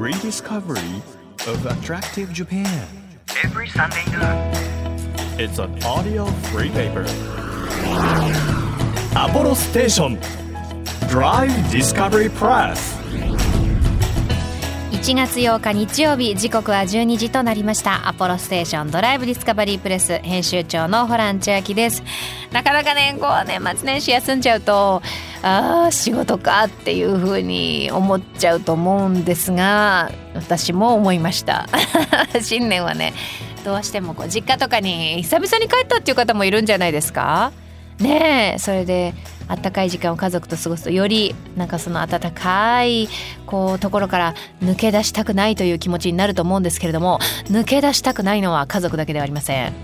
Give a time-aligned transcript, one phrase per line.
[0.00, 1.02] rediscovery
[1.46, 2.88] of attractive Japan.
[3.44, 5.38] every Sunday noon.
[5.38, 7.02] It's an audio free paper.
[9.12, 10.18] Apollo Station
[11.10, 12.99] Drive Discovery Press.
[15.02, 18.06] 1月8日日曜日時刻は12時となりました。
[18.06, 22.02] アポロステーションドライブディスカバリープレス編集長のホラン千秋です。
[22.52, 25.02] なかなかねこう年末年始休んじゃうと
[25.42, 31.66] あー仕事かっていうふうに思っちゃうと思うんですが私も思いました。
[32.42, 33.14] 新年はね
[33.64, 37.52] どうしてもこう実家とかに久々に帰ったっていう方もいるんじゃないですか？
[38.00, 39.14] ねえそれで
[39.50, 43.08] あったかい時間を家族と過ごすとよりなんかその温かい
[43.46, 49.74] こうところから抜け出したくないという気持ちになると思うんですけれども抜け出したくないのは家族だけではありません。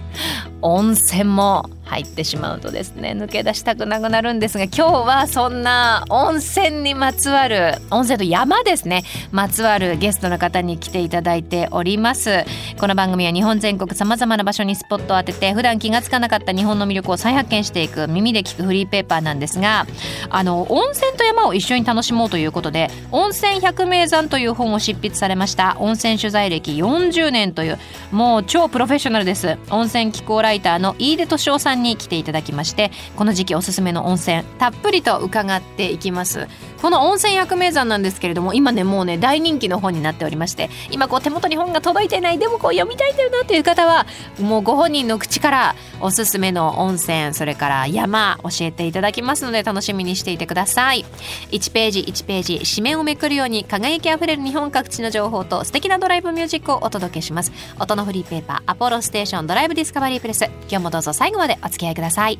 [0.62, 1.68] 温泉も。
[1.86, 12.44] 入ってしまうとですね抜け出したくなくなるんですが今日はそんな温泉にまつわる温泉と山ですねまつわるゲストの方に来ていただいております。
[12.78, 19.86] この番組は日本全国さまざまな場所にスポットを当てて普段気がつかなかった日本の魅力を再発見していく耳で聞くフリーペーパーなんですが
[20.28, 27.78] あの温泉と山を一緒に楽しもうということで「温泉百名山」という本を執筆されました温泉取材歴40年という
[28.10, 29.56] もう超プロフェッショナルです。
[29.70, 36.48] 温泉気候ライターの飯出敏夫さんに来ていただきましてこの時期おすすめの温泉たっぷりと伺っていきます。
[36.80, 44.06] この温泉百名山なんですけれども今ねもうね大人気の本になっておりまして今こう手元に本が届いてないでもこう読みたいんだよなという方は
[44.40, 51.04] もうご本人の口からおすすめの温泉それから山教えていただきますので楽しみにしていてください。
[51.50, 57.52] 1ページ1ページ紙面をめくるように輝きあふれる日本各地の情報と素敵なドライブミュージックをお届けします。
[57.78, 60.44] 音のフリーペーパーアポロステーションドライブディスカバリープレス。
[60.68, 62.38] 今日もどうぞ最後までお付き合いください。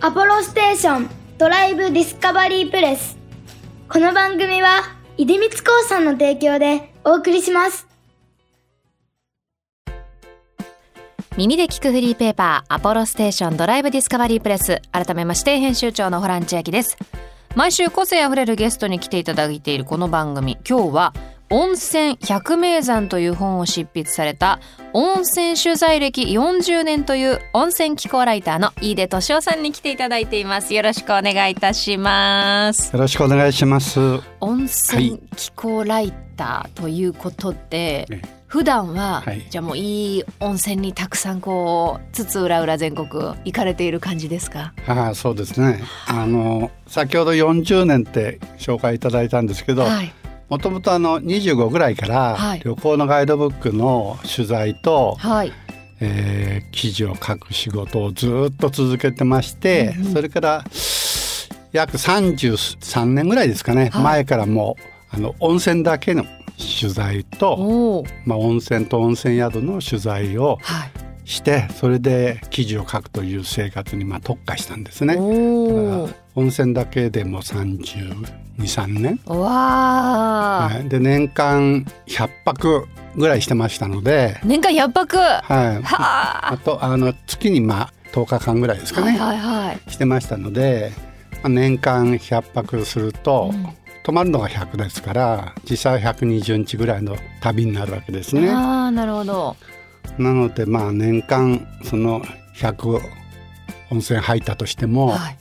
[0.00, 1.23] アポロステーション。
[1.36, 3.18] ドライブディスカバリープレス。
[3.88, 4.82] この番組は、
[5.18, 7.88] 出光興産の提供でお送りします。
[11.36, 16.96] 耳で聞くフリーペーパーアポロステーションドライブディスカバリープレス改めまして編集長のホラン千秋です
[17.56, 21.14] 毎週個性あふれるゲストに来ていただいているこの番組今日は
[21.50, 24.60] 温泉百名山という本を執筆された
[24.92, 30.72] 温泉取材歴40年という温泉気候ライターの飯出敏夫さんに来ていただいています。
[30.74, 32.92] よろしくお願いいたします。
[32.94, 34.00] よろしくお願いします。
[34.40, 39.44] 温泉気候ライターということで、え普段は、はい。
[39.50, 43.08] じゃあもういい温泉にたくさんこうつつ裏裏全国
[43.44, 44.72] 行かれている感じですか？
[44.86, 45.82] ああ、そうですね。
[46.06, 50.12] あの先ほど40年って紹介いただいたんですけど、はい
[50.48, 52.60] もともとあの25ぐらいから、はい。
[52.64, 55.52] 旅行のガイドブックの取材と、はい。
[56.00, 60.64] えー記事を書く仕事をずっと続けてまして、それから
[61.72, 64.02] 約33年ぐらいですかね、はい。
[64.02, 64.76] 前からも
[65.12, 66.24] うあの温泉だけの
[66.80, 70.90] 取材と、まあ、温泉と温泉宿の取材をはい。
[71.26, 75.16] してそれで記事を書くという生活にまあ特化したんですね。
[75.16, 76.12] 温
[76.48, 77.40] 泉だけでも
[78.58, 80.88] 323年、おわー、はい。
[80.88, 85.16] で年間100泊ぐらいしてましたので、年間100泊。
[85.18, 86.52] ははい、あ。
[86.52, 89.90] あとあの月にまあ10日間ぐらいですかね、はいはいはい。
[89.90, 90.92] してましたので、
[91.42, 93.52] まあ、年間100泊すると、
[94.04, 98.50] 泊まるのが100ですから実際は120日ぐらいの旅になるわけですね。
[98.50, 99.56] ああなるほど。
[100.18, 102.22] なのでまあ年間その
[102.56, 103.00] 100
[103.90, 105.38] 温泉入ったとしても、はい。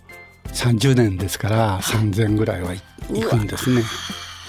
[0.47, 2.73] 30年ですから3000ぐらいは
[3.09, 3.83] い行くんですね。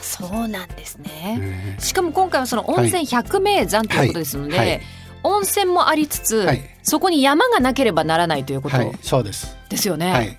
[0.00, 4.80] そうなんですね、えしかも今回はその温泉百名山ということですので、はいはい
[5.26, 9.56] 温泉もありつつ、はいそこに山がなければならないということそうです。
[9.70, 10.12] ですよね。
[10.12, 10.36] はい。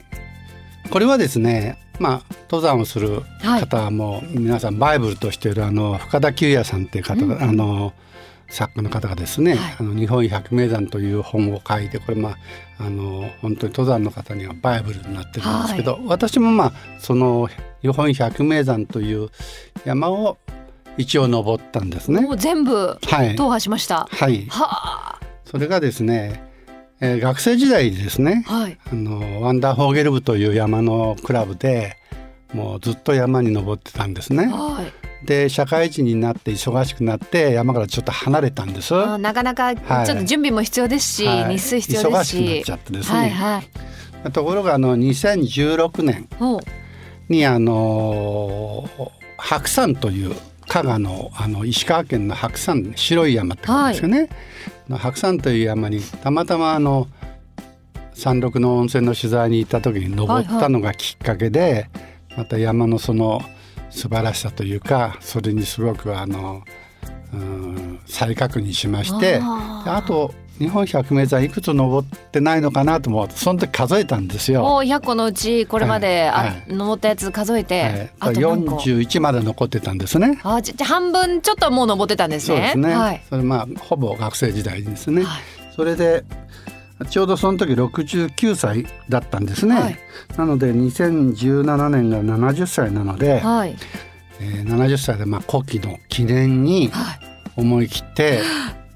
[0.91, 7.93] これはですね、まあ登山をするはい方はもう皆さんバイブルとしているあの深田久也さんっていう方が、あの
[8.50, 12.38] 作家の方がですね、はいあの日本百名山という本を書いてこれまあ
[12.79, 17.50] あの本当に登山の方にはバイブルになってるんですけど、私もまあその
[17.81, 19.29] 日本百名山という
[19.85, 20.37] 山を
[20.97, 22.31] 一応登ったんですねも。
[22.31, 23.35] う全部はい。
[23.35, 24.08] 踏破しました。
[24.09, 24.46] はい。
[24.49, 26.43] はそれがですね、
[27.02, 28.78] えー学生時代にですねあ、はい。
[28.91, 31.97] あのワンダーホーゲル部という山のクラブで
[32.53, 34.46] もうずっと山に登ってたんですね。
[34.46, 35.04] はい。
[35.23, 38.94] で社会人になって忙しくなって山からちょっと離れたんです。
[39.17, 42.38] なかなかちょっと準備も必要ですし、はい日数必要ですし。
[42.38, 43.64] 忙しくなっちゃってですねはいは
[44.26, 44.32] い。
[44.32, 46.28] ところがあの2016年
[47.29, 48.90] にあの
[49.38, 50.35] 白山という
[50.67, 54.29] 加賀のあの石川県の白山白い山って言うんですよね。
[54.90, 57.08] の白山という山にたまたまあの
[58.14, 61.90] 山麓の温泉の取材に行った時に登ったのがきっかけで、
[62.38, 63.41] また山のその
[63.95, 66.63] 素晴らしさというかそれにすごくあの
[67.33, 74.61] うん再確認しましてあと日本百名山いくつ登ってないのかなと思ってその時数えたんですよ。
[74.61, 80.39] もう100個のうちこれまで、はいはあ登ったやつ数えて、あはい、と何個？41まで残ってたんですね。
[80.43, 82.55] あじゃ半分ちょっとはもう登ってたんですね。
[82.55, 82.95] そうですね。
[82.95, 83.23] はい。
[83.29, 85.23] それまあほぼ学生時代にですね。
[85.23, 85.41] はい
[85.75, 86.23] それで
[87.09, 89.75] ちょうどその時69歳だったんですね。
[89.75, 89.97] はい
[90.37, 93.75] なので2017年が70歳なので、はい。
[94.39, 97.19] えー70歳でまあ古希の記念にはい。
[97.57, 98.41] 思い切って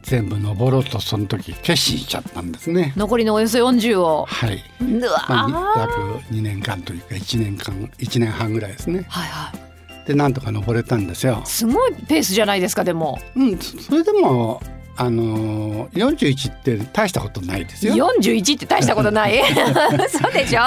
[0.03, 2.93] 全部登ろうとその時決心しちゃったんですね。
[2.97, 4.25] 残りのおよそ40を。
[4.25, 4.63] はい。
[4.81, 9.05] まあ、約2年間というか1年間1年半ぐらいですね。
[9.07, 10.07] はいはい。
[10.07, 11.41] でなんとか登れたんですよ。
[11.45, 13.19] すごいペースじゃないですかでも。
[13.35, 14.61] うん、そそれでも
[15.01, 17.95] あのー、41って大したことないですよ。
[17.95, 19.41] 41って大したことない
[20.11, 20.59] そうでしょ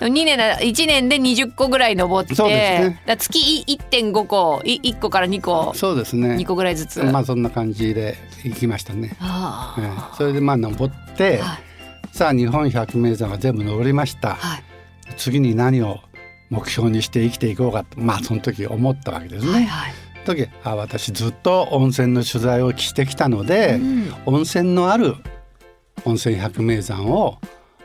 [0.00, 6.34] ？2年な1年で20個ぐらい登ってね月い1.5個い1個から2個そうですね。
[6.34, 9.16] 2個ぐらいずつ、まあそんな感じで行きましたね。
[9.20, 11.72] あえそれでまあ登って、はい
[12.10, 14.34] さあ日本百名山は全部登りました。
[14.34, 14.62] はい
[15.16, 16.00] 次に何を
[16.50, 19.52] 目標にして生きていこうかとまあその時思ったわけですね。
[19.52, 25.16] はいはい時あ私ずっと温泉の取材をしてきたので、うん温泉のある
[26.04, 27.38] 温泉百名山を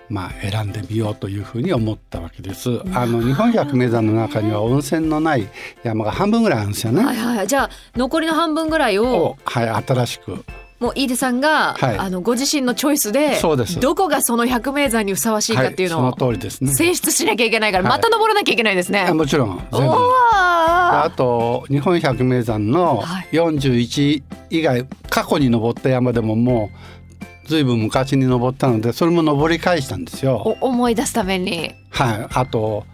[0.09, 2.81] まあ選んでみようというふうに思ったわけです。
[2.93, 5.47] あの日本百名山の中には温泉のない
[5.83, 7.03] 山が半分ぐらいあるんですよね。
[7.03, 10.43] はいはいじゃあ残りの半分ぐらいををはい新しく
[10.79, 16.73] もう飯出さんが、はいあのご自身のチョイスでそうですどこがその百名山にふさわしいかっていうのをはい、その通りですね。
[16.73, 19.07] 選出しなきゃいけないから、はいまた登らなきゃいけないですね。
[19.09, 19.87] あもちろん全部。
[20.87, 23.27] おあーと日本百名山のはい。
[23.31, 26.71] 41以外過去に登った山でもも
[27.45, 30.57] うずいぶん昔に登ったのでそれも登り返したんですよ。
[30.61, 31.71] お思い出すために。
[31.89, 32.85] はい、あと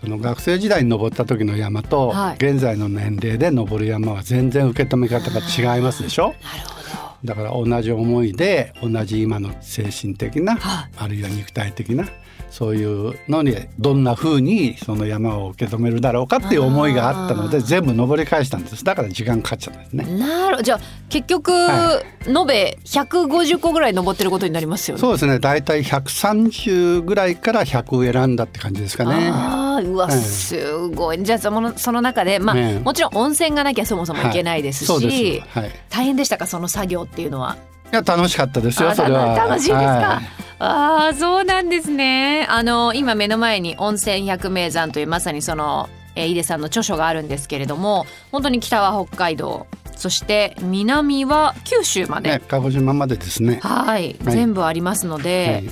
[0.00, 2.34] その学生時代に登った時の山と、はい。
[2.36, 5.40] 現在の年齢で登る山は全然受け止め方が
[5.74, 6.28] 違いますでしょ？
[6.28, 6.36] なる
[6.68, 7.10] ほど。
[7.22, 10.90] だから同じ思いで同じ今の精神的な、はい。
[10.96, 12.08] あるいは肉体的な
[12.50, 18.84] そういうのにどんな風にその山を受け止めるだろうかっていう思いがあったので全部登り返したんです。
[18.84, 19.92] だから時間かかっちゃったんです。
[19.94, 20.18] ね。
[20.18, 25.00] なるじゃあ結局、は延べ150個ぐらい登ってることになりますよね。
[25.00, 25.38] そうですね。
[25.38, 29.30] 大体130ぐらいから100を選んだって感じですかね。
[29.32, 30.16] あーうわええ。
[30.18, 31.22] すごい。
[31.22, 32.78] じゃあそのその中でまあ、ええ。
[32.78, 34.32] もちろん温泉がなきゃそもそもい。
[34.32, 35.58] けないですし、はいす。
[35.58, 36.46] はい、い大変でしたか？
[36.46, 37.56] その作業っていうのは。
[37.90, 39.34] や楽しかったですよあそれは。
[39.34, 42.46] 楽しいですか、はいああそうなんですね。
[42.48, 49.66] あの今目の前に温泉百名山というまさにその、えー、井出さんの著書があるんですけれども本当に北は北海道
[49.96, 53.60] そして南は九州まで、ね、鹿児島までですね。
[53.62, 54.34] はい、はい。
[54.34, 55.64] 全部ありますので、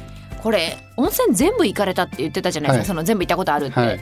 [0.42, 2.86] これ温泉全部行かれたって言ってたじゃないですか、はい。
[2.86, 4.00] その全部行ったことあるって、はい。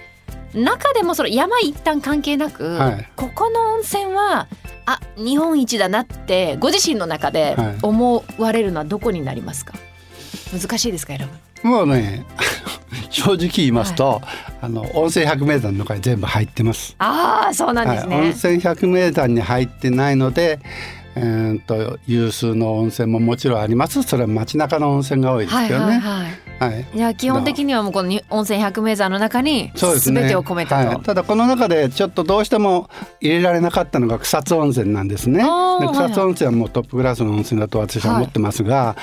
[0.55, 3.09] 中でもその山一旦関係なく、はい。
[3.15, 4.49] ここの温泉は
[4.85, 7.79] あ日本一だなってご自身の中ではい。
[7.83, 9.75] 思われるのはどこになりますか？
[10.59, 11.29] 難しいですか選
[11.63, 11.69] ぶ？
[11.69, 12.25] もうね
[13.11, 14.21] 正直言いますと、
[14.61, 16.95] あの温泉百名山の中に全部入ってます。
[16.99, 20.61] ああそうなんですはい、温ね、泉百名山に入ってないので、
[21.15, 24.03] えー、と有数の温泉ももちろんあります。
[24.03, 25.87] それは街中の温泉が多いですはいけどね。
[25.87, 26.33] はいはいはい
[26.95, 26.99] い。
[26.99, 35.43] や基本的にはもうこのに温泉百名山の中に全てを込めたと、はい、ただこの中でちょっとどうしても入れられなかったのが草津温泉なんですね。
[35.93, 38.97] 草津温泉はもうトップクラスの温泉だと私は思ってますが、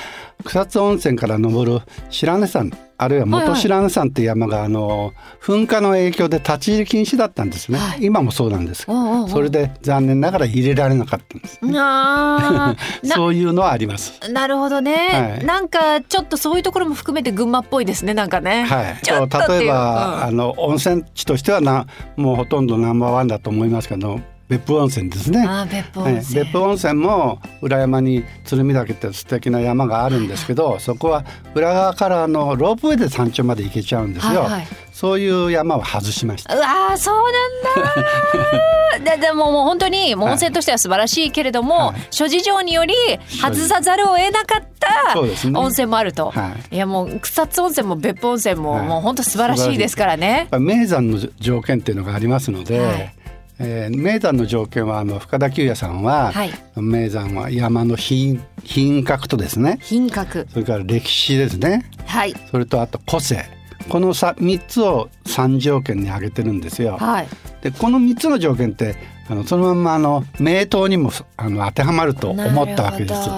[0.44, 8.06] 草津温泉から登る白根山あるいは元白根山っていう山があの噴火の影響で立ち入り禁止だったんですね、はい。
[8.06, 8.86] 今もそうなんです。
[9.30, 11.60] それで残念ながら入れられなかったんです。
[11.63, 14.20] あー なそういうのはあります。
[14.32, 15.46] なるほどね、はい。
[15.46, 20.24] なんかちょっとそういうところも含めて群馬っぽいですねなんかね、はい、例えば、うん。
[20.24, 24.20] あの温泉地としてはなもうほとんどナンバーワンだと思いますけど
[24.50, 25.48] 別府温泉ですね。
[25.72, 26.14] 別府はい。
[26.16, 31.24] 温泉、別府温泉も裏山に鶴見岳って素敵な山があるんですけどそこは
[31.56, 34.68] 裏側からあのロープウェイで山頂まで行けちゃうんですよ、はいはい。
[34.92, 36.56] そういう山は外しました。
[36.56, 42.08] うわーそうなんだ ででももう本当に温泉としては素晴らしいけれども、はい。
[42.12, 42.94] 諸事情により
[43.42, 45.20] 外さざるを得なかった
[45.60, 46.78] 温泉もあると、、はい。
[46.78, 48.88] やもう草津温泉も別府温泉も、はい。
[48.88, 50.48] もう本当素晴らしいですからね。
[50.52, 53.14] 名山の条件っていうのがありますので、はい
[53.60, 56.51] えー名山の条件はあの深田久也さんは、はい。
[56.75, 59.79] 名山は山の品品格とですね。
[59.81, 60.48] 品格。
[60.50, 61.89] それから歴史ですね。
[62.05, 62.33] はい。
[62.51, 63.45] それとあと個性。
[63.89, 66.98] このさ3つを3条件に挙げてるんですよ。
[66.98, 67.27] はい。
[67.62, 68.95] でこの3つの条件って
[69.29, 73.29] あのそのまんまあの名刀にもあの当てはまると思ったわけです。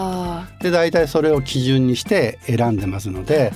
[0.63, 3.53] で大体それを基準にして選んでますので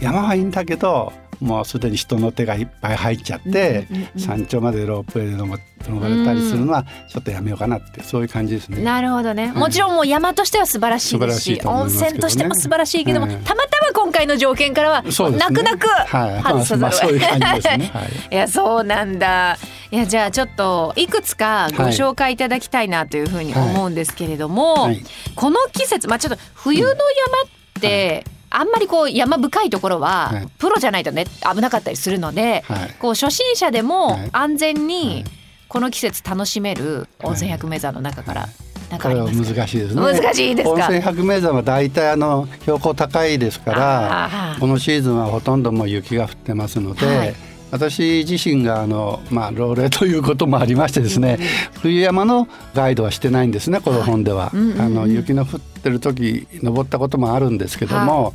[0.00, 8.82] 山はいいんだけどもうすでに人の手がいっぱい入っちゃって、うんうんうん山頂までロープウェイで登登れたりするのはちょっとやめようかなってそういう感じですね。
[8.82, 9.52] なるほどね。
[9.52, 17.90] もちろんもう山としては素晴らしいですし、素晴らしいと思い温泉としても素晴らしいけども、はいたまたま今回の条件からは泣く泣くはい、外さざるをまあ、そういう感じですね。
[17.92, 18.08] はい。
[18.30, 19.56] いやそうなんだ。
[19.90, 25.02] いやじゃあちょっといくつかごはい紹介いただきたいなというふうに思うんですけれども、はい。
[25.34, 30.48] この季節まあちょっと冬の山って、あんまりこう山深いところは、はい。
[30.58, 32.94] プロじゃないとね危なかったりするので、はい。
[32.98, 34.28] こう初心者でもはい。
[34.32, 35.24] 安全にはい。
[35.68, 38.48] この季節楽しめる温泉百名山の中から、
[38.90, 39.54] なんかこれはすか？
[39.54, 40.02] 難しいですね。
[40.02, 40.70] 難しいですか？
[40.74, 44.58] 温泉百名山は大体あの標高高いですかあら、ー。
[44.58, 47.06] このシーズンはほとんどもう雪が降ってますので。
[47.06, 47.34] はい
[47.70, 51.38] 私自身があの、まあ、老齢ということもありましてですね、
[51.80, 58.34] 冬山のガイドはしてないんですねこの本では、あの雪の降ってる時登ったこともあるんですけども、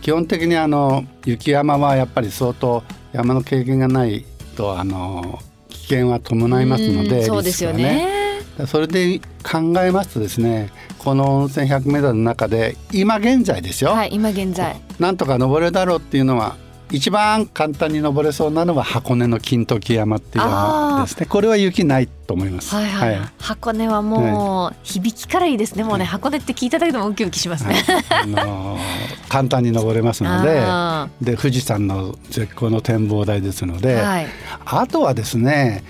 [0.00, 4.24] 基本的にあの雪山はやっぱり相当山の経験がない
[4.56, 5.38] とあの
[5.68, 8.24] 危険は伴いますので、うんそうですよね。
[8.66, 14.76] それで考えますとですねこの温泉 100m の中で今現在ですよ、はい今現在。
[15.00, 16.56] なんとか登れるだろうっていうのは
[16.90, 21.26] 一番簡単に登れそうなのは箱根の金時山っていう山ですね。
[21.26, 22.74] これは雪ないと思います。
[22.74, 23.28] はいはい、はい。
[23.38, 26.04] 箱根はもう響きからいいですねもうね。
[26.04, 28.80] 箱根って聞いただけでもウキウキしますね、あのー
[29.28, 34.26] 簡単に登れますのであで富士山の絶好の展望台ですので、はい。
[34.64, 35.82] あとはですね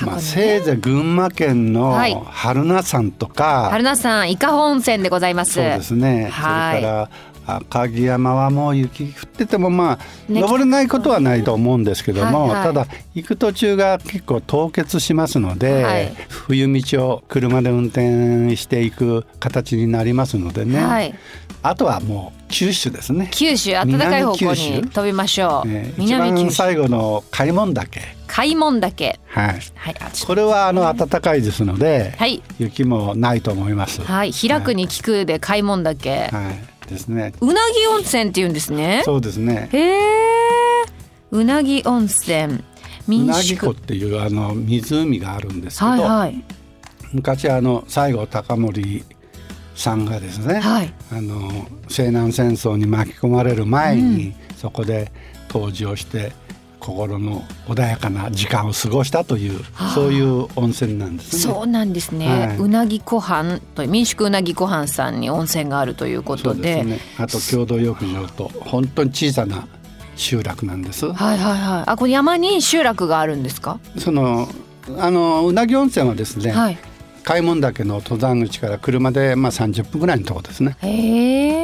[0.00, 2.14] まあ、せいぜい群馬県のはい。
[2.14, 5.54] 榛名山とか、春菜さん伊香保温泉でございます。
[5.54, 6.28] そうですね。
[6.30, 6.80] はい。
[6.80, 7.10] それから
[7.46, 9.98] 赤城山はもう雪降っててもま
[10.28, 10.40] あ、ね。
[10.40, 16.14] 登れないことはないと思うんですけども、ただ行く途中が結構凍結しますので、はい。
[16.28, 20.82] 冬道を車で運転していく形になりますのでね。
[20.82, 21.14] はい。
[21.62, 23.28] あとはもう九州ですね。
[23.32, 26.44] 九州暖かい方向に飛びましょう、ね一南九州。
[26.44, 28.02] 番最後の開門岳。
[28.26, 29.18] 開門岳。
[29.28, 29.60] はい。
[29.74, 29.94] はい。
[30.26, 32.42] これはあの暖かいですので、はい。
[32.58, 34.02] 雪もないと思います。
[34.02, 34.32] はい。
[34.32, 36.73] 開くに効くで開門岳、はい。
[36.86, 37.32] ですね。
[37.40, 39.02] うなぎ温泉って言うんですね。
[39.04, 39.68] そうですね。
[39.72, 40.84] へえ
[41.30, 42.54] うなぎ温泉。
[42.54, 42.64] う
[43.06, 46.44] 民なぎ湖宿っていうあの湖があるんですけど、はいはい。
[47.12, 49.04] 昔あの西郷隆盛
[49.74, 50.92] さんがですね、はい。
[51.12, 55.12] あの西南戦争に巻き込まれる前に、そこで
[55.54, 56.32] 湯治をして
[56.84, 61.42] 心の穏やかな時間を過ごしたという、はあそういう温泉なんですね。
[61.54, 66.98] そうなんですね、はいうなぎ湖畔と民宿うなぎ湖畔さんに温泉があるというこそとでね。
[67.18, 69.66] あと共同浴場と本当に小さな
[70.16, 71.06] 集落なんです。
[71.06, 73.80] はいはいはいあこれ山に集落があるんですか？
[73.98, 74.48] その
[74.98, 76.78] あのうなぎ温泉はですね、はい
[77.24, 80.76] 開門岳の登山口から車でまあ30分ぐらいのところですね。
[80.82, 81.63] へ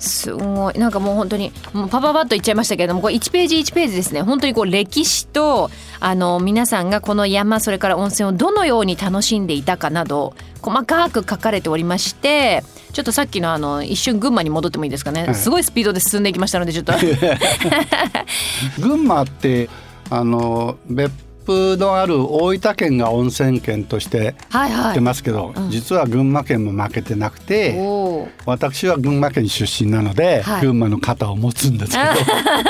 [0.00, 0.78] すごい。
[0.78, 4.22] なんかもう本当にもうパパパッと言っちゃいましたけれどもこれ1ページ1ページですね。
[4.22, 16.92] 本当にこう歴史とあの皆さんがこの山それから温泉をどのように楽しんでいたかなど細かく書かれておりましてちょっとさっきのあの一瞬群馬に戻ってもいいですかね、はいすごいスピードで進んでいきましたのでちょっと。
[18.80, 19.68] 群馬って
[20.10, 21.12] あの別
[21.50, 24.82] 府のある大分県が温泉県としてはいはい。
[24.82, 28.28] 言ってますけど、実は群馬県も負けてなくておー。
[28.46, 30.60] 私は群馬県出身なので、はい。
[30.62, 32.02] 群馬の肩を持つんですけど、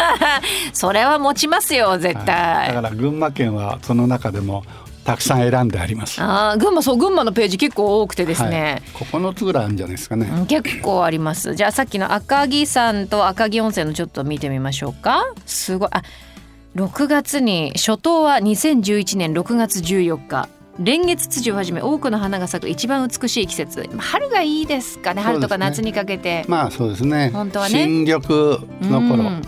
[0.73, 4.65] それは持ちますよ絶だ対、から群馬県はその中でも
[5.05, 6.21] たくさん選んであります。
[6.21, 10.31] あー群馬そう群馬のページ結構多くてですね、はい、9つぐらいあるんじゃないですかね。
[10.31, 11.55] うん結構あります。
[11.55, 15.25] じゃあさっきの赤城山と赤城温泉のちょっと見てみましょうか。
[15.47, 16.03] すごいあ
[16.77, 20.49] 6月に初冬は2011年6月14日。
[20.79, 23.89] 連月ツジをはじめ多くの花が咲く一番美しい季節。
[23.93, 27.31] まあ春がいいですかね春とか夏にかけて、まあそうですね。
[27.33, 27.85] 本当はね。
[27.85, 28.23] 新緑
[28.83, 29.43] の頃、うん。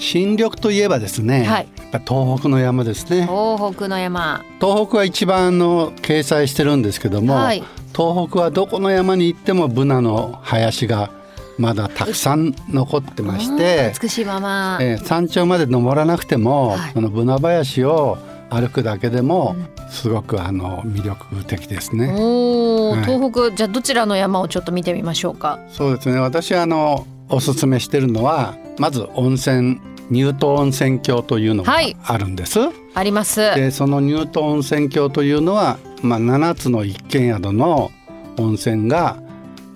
[0.00, 1.68] 新緑といえばですね、はい。
[1.76, 3.26] やっぱ東北の山ですね。
[3.26, 4.42] 東北の山。
[4.58, 7.62] 東北は一番あの掲載してるんですけども、はい
[7.94, 11.10] 東北はどこの山に行ってもブナの林が
[11.58, 16.92] まだたくさん残ってましてうん、美しいまま、えー山頂まで登らなくても、はい。
[16.92, 18.18] そのブナ林を
[18.50, 19.56] 歩くだけでも
[19.90, 22.08] すごくあの魅力的ですね。
[22.08, 23.04] はい。
[23.04, 25.58] 東北じゃあどちらの山をちょっと見てみましょうか。
[25.70, 26.18] そうですね。
[26.18, 29.80] 私あのおすすめしてるのはまず温泉
[30.10, 31.96] 乳頭温泉郷というのがはい。
[32.02, 32.58] あるんです。
[32.94, 33.40] あります。
[33.54, 37.90] でその乳頭温泉郷というのは、まあ、7つの一軒宿の
[38.38, 39.18] 温泉が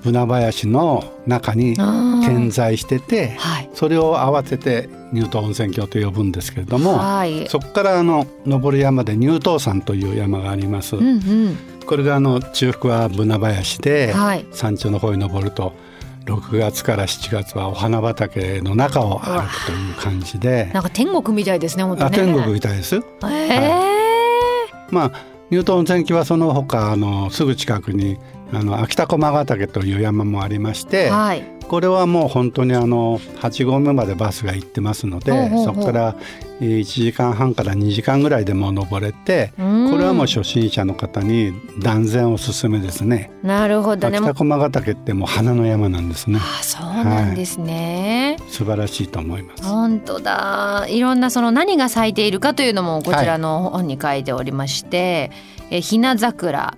[0.02, 1.76] ブナ林の中に
[2.24, 3.70] 点在しててはい。
[3.74, 7.48] それを合わせて乳頭温泉郷と呼ぶんですけれども、はい。
[7.48, 10.96] そこからあの登る山で乳頭山という山があります。
[10.96, 11.56] うんうん。
[11.86, 14.46] これがあの中腹はブナ林で、はい。
[14.52, 15.74] 山頂の方に登ると
[16.26, 20.70] 6月から7月はお花畑の中を歩くという感じで。
[20.74, 22.06] なんか天国みたいですね本当ね。
[22.06, 22.96] あ天国みたいです。
[22.96, 23.70] ええ
[24.90, 25.12] まあ
[25.50, 28.18] ニュートン泉記はその他あのすぐ近くに
[28.52, 31.58] あの秋田駒ヶ岳という山もありまして、はい。
[31.68, 36.16] これはもう本当にあの8合目までバスが行ってますのでそこから
[36.60, 43.30] えー1時間半から2時間ぐらいでもう登れてこれはもう初心者の方に断然おすすめですね。
[43.42, 44.08] なるほど。
[44.08, 46.38] ね秋田駒ヶ岳ってもう花の山なんですね。
[46.40, 49.62] あそうなんですね、素晴らしいと思います。
[49.62, 50.86] 本当だ。
[50.88, 55.30] いろんなその何が咲いているかというのもこちらの本に書いておりまして、
[55.70, 56.74] えひな桜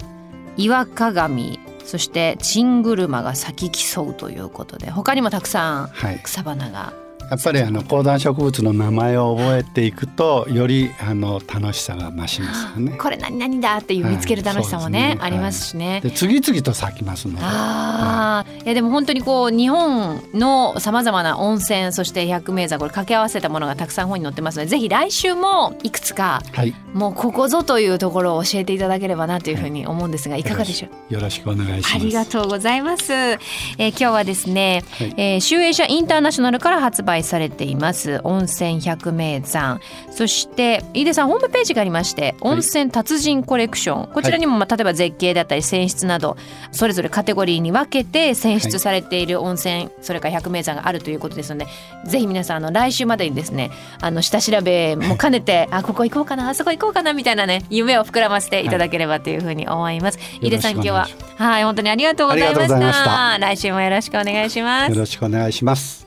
[0.56, 6.20] 岩鏡そしてチングルマが咲き競うということで他にもたくさんはい。
[6.22, 6.92] 草花が
[7.30, 12.98] やっぱりあの高山植物の名前を覚えていくとよりあの楽しさが増しますよね。
[12.98, 16.00] これ何々だっていう見つける楽しさもね,、はいねありますしね。
[16.02, 17.40] で次々と咲きますので。
[17.42, 26.74] ああ、いやでも本当にこう日本のさまざまな温泉そして百名山これ掛け合わせたものがたくさん本に載ってますのでぜひ来週もいくつかはい。
[26.92, 31.14] もうここぞというところを教えていただければなというふうに思うんですがいかがでしょう？
[31.14, 31.94] よろしくお願いします。
[31.94, 33.12] ありがとうございます。
[33.12, 38.20] えー今日はですね、はいえー、集英社インターナショナルから発売されています。
[38.24, 39.80] 温泉百名山。
[40.10, 46.36] そして飯出さんホームページがありまして温泉達人コレクション、こちらにも、まあ、例えば絶景だったり泉質など
[46.72, 51.66] それぞれカテゴリーに分けて選出されている温泉、それから百名山があるということですので
[52.04, 60.18] ぜひ皆さんあの来週までにですねあの下調べも兼ねてあここ行こうかなあそこ行こうかなみたいなね夢を膨らませていただければというふうに思います。
[60.40, 62.68] 飯出さん今日ははい、本当にありがとうございま。
[62.92, 63.38] した。
[63.38, 64.92] 来週もよろしくお願いします。
[64.92, 64.98] よ。
[64.98, 65.99] ろしくお願いします。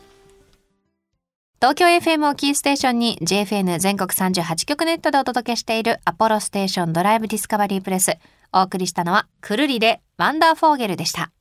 [1.64, 8.18] 東京 FM をキーステーションに JFN 全国38局ネットでお届けしているアポロステーションドライブディスカバリープレス。
[8.52, 11.32] お送りしたのはくるりでワンダーフォーゲルでした。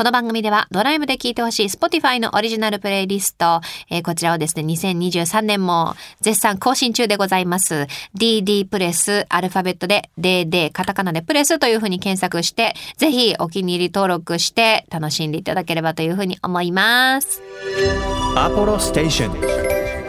[0.00, 7.86] この番組ではドライブで聴いてほしい Spotify のオリジナルプレイリスト、えーこちらをですね、2023年も絶賛更新中でございます。
[8.16, 17.42] DD プレス、アルファベットで DD、カタカナでプレスというふうに検索して、ぜひお気に入り登録して楽しんでいただければというふうに思います。
[18.36, 19.30] Apollo Station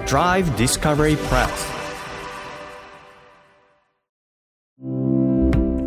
[0.06, 1.50] Drive Discovery Press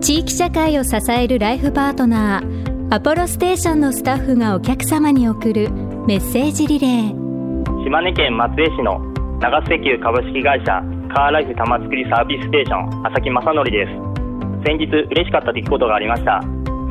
[0.02, 5.70] 地域社会を支えるライフパートナーアポロステーションのスタッフがお客様に送る
[6.06, 7.84] メッセージリレー。
[7.84, 9.00] 島根県松江市の
[9.40, 10.80] 長瀬石油株式会社
[11.12, 13.90] カーライフ玉造りサービスステーション浅木正則です。
[14.64, 16.40] 先日嬉しかった出来事がありました。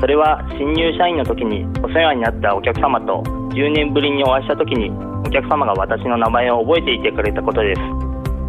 [0.02, 3.24] それは新入社員の時にお世話になったお客様と
[3.56, 4.92] 10年ぶりにお会いした時に
[5.26, 7.82] お客様が私の名前を覚えていてくれたことです。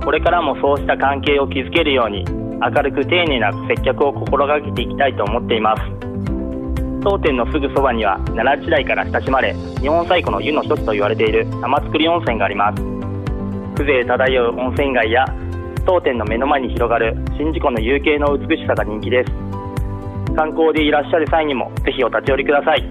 [0.04, 2.24] これからもそうした関係を築けるように
[2.60, 6.03] 明るく丁寧な接客を心がけていきたいと思っています。
[7.04, 12.82] 当店のすぐそばには奈良時代から親しまれ日本最古の湯の一つと言われている玉造温泉があります。
[13.76, 15.26] 風情漂う温泉街や
[15.84, 19.30] 当店の目の前に広がる宍道湖の夕景の美しさが人気です。
[20.34, 22.82] 観光でいらっしゃる際にもぜひお立ち寄りください。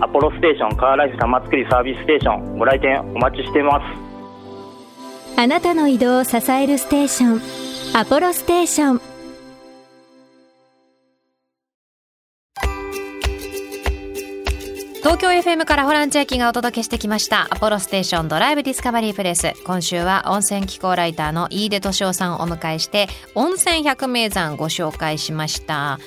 [0.00, 5.40] アポロステーションカーライフ玉造サービスステーションご来店お待ちしています。
[5.40, 9.17] あなたの移動を支えるステーションアポロステーション。
[15.08, 17.46] 東京 FM からホラン千秋がお届けしてきました。
[17.48, 19.54] アポロステーションドライブディスカバリープレス。
[19.64, 25.98] 今週は温泉気候ライターの飯出敏夫さんをお迎えして温泉百名山ご紹介しました。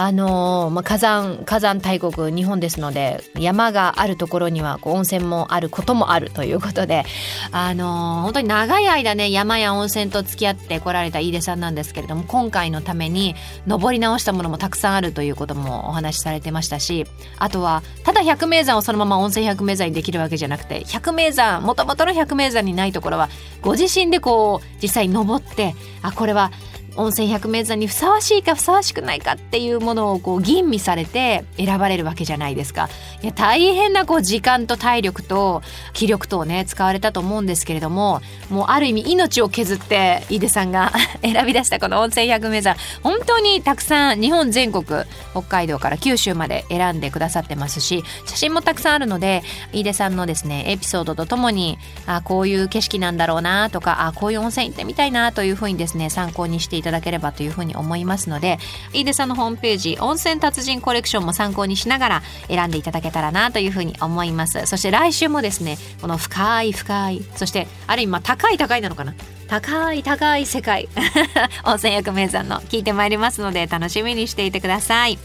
[0.00, 7.02] あのーまあ、火山火山大国日本ですので山があるところにはこう温泉もあることもあるということで
[7.50, 13.34] あのー本当に長い間ね山や温泉と付き合ってこられた飯出さんなんですけれども今回のために
[13.66, 17.04] 登り直したものもたくさんあるということもお話しされてましたし
[17.36, 23.28] あとはただ百名山をそのまま温泉百名山にできるわけじゃなくて百名山もともとの百名山にないところは
[23.62, 26.52] ご自身でこう実際登ってあこれは
[26.98, 32.88] 温泉百名山にふさわしいかふさわしくないかっていうものをこう吟味されて選ばれるわけじゃないですか。
[33.22, 44.84] いや大変なこう時間と体力と気力とね使われたと思うんですけれどももうある意味命を削って井出さんが 選び出したこの温泉百名山本当にたくさん日本全国
[45.32, 58.58] 北海道から九州まで選んでくださってますし写真もたくさんあるので井出さんのですねエピソードとともにあこういう景色なんだろうなとかあこういう温泉行ってみたいなというふうにですね参考にしていたただければというふうに思いますので
[58.92, 64.66] 飯出さんのホームページ温泉達人コレクションも参考にしながら選んでいただけたらなというふうに思います。
[64.66, 69.14] そして来週もですねこの深い深いそしてある意味まあ高い高いなのかな？
[69.48, 70.88] 高い高い世界
[71.64, 75.18] 温泉百名山の聞いてまいりますので楽しみにしていてください。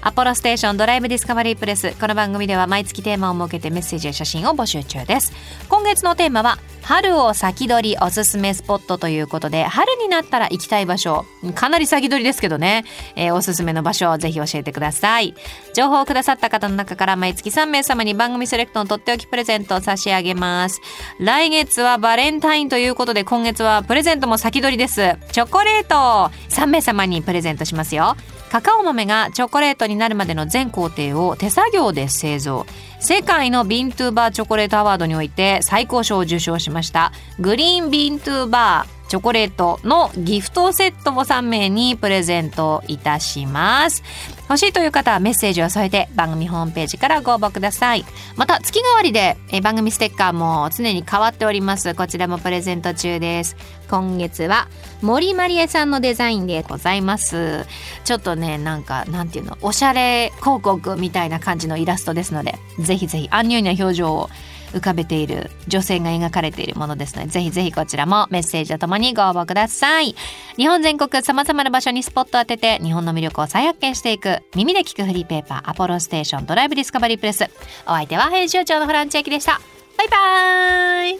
[0.00, 1.90] アポロステーションドライブディスカバリープレス。
[2.00, 5.32] この番組では毎月テーマを設けてメッセージや写真を募集中です。
[5.68, 6.58] 今月のテーマは
[6.88, 11.26] 春を先取りおすすめスポットということで春になったら行きたい場所。
[11.54, 15.34] かなり先取りですけどね、えー、おすすめの場所をぜひ教えてください。
[15.74, 20.80] 情報をくださった方の中から毎月3名様に番組セレクトのとっておきプレゼントを差し上げます。
[21.20, 25.14] 来月はバレンタインということで今月はプレゼントも先取りです。
[25.32, 28.16] チョコレート3名様にプレゼントしますよ。
[28.50, 32.64] カカオ豆がチョコレートになるまでの全工程を手作業で製造。
[33.00, 37.12] 世界のビントゥーバーチョコレートアワードにおいて最高賞を受賞しました。
[37.38, 44.02] グリーンビントゥーバーチョコレートのギフトセットを3名にプレゼントいたします。
[44.48, 48.04] 欲しいという方はメッセージを添えて番組ホームページからご応募ください。
[48.36, 51.94] また月替わりで番組ステッカーも常に変わっております。
[51.94, 53.56] こちらもプレゼント中です。
[53.90, 54.68] 今月は
[55.02, 57.66] 森まりえさんのデザインでございます。
[58.04, 64.30] ちょっとねなんかなんていうのおしゃれ広告みたいな感じのイラストですのでぜひぜひアンニュイな表情を
[64.72, 70.14] 浮かべている女性が描かれているものですのでぜひぜひこちらもメッセージとともにご応募ください。
[70.56, 77.44] 日本全国さまざまな場所にスポットを当てて日本の魅力を再発見していく耳で聞くフリーペーパーアポロステーションドライブディスカバリープレス。
[77.86, 79.60] お相手は編集長のフランチェキでした。
[79.96, 81.18] バイバイ。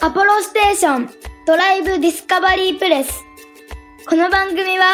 [0.00, 1.10] アポロステーション
[1.46, 3.24] ドライブディスカバリープレス。
[4.08, 4.86] この番組は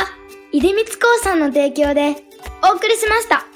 [0.53, 0.91] 出光興
[1.23, 2.17] 産の提供で
[2.63, 3.52] お送りしました。